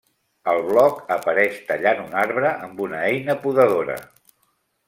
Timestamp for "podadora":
3.47-4.03